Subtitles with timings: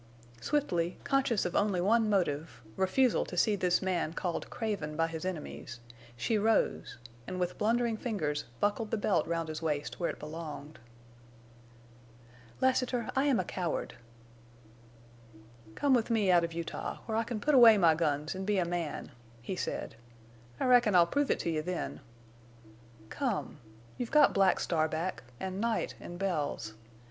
[0.41, 6.39] Swiftly, conscious of only one motive—refusal to see this man called craven by his enemies—she
[6.39, 10.79] rose, and with blundering fingers buckled the belt round his waist where it belonged.
[12.61, 13.93] "Lassiter, I am the coward."
[15.75, 18.65] "Come with me out of Utah—where I can put away my guns an' be a
[18.65, 19.11] man,"
[19.43, 19.93] he said.
[20.59, 21.99] "I reckon I'll prove it to you then!
[23.09, 23.59] Come!
[23.99, 26.73] You've got Black Star back, an' Night an' Bells.